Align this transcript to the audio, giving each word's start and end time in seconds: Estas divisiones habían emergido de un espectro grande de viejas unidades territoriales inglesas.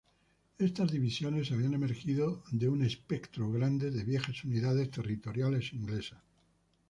Estas 0.57 0.91
divisiones 0.91 1.51
habían 1.51 1.75
emergido 1.75 2.43
de 2.51 2.67
un 2.69 2.81
espectro 2.81 3.51
grande 3.51 3.91
de 3.91 4.03
viejas 4.03 4.43
unidades 4.43 4.89
territoriales 4.89 5.73
inglesas. 5.73 6.23